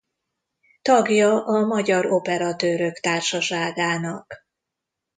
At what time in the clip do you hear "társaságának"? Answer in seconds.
2.99-4.45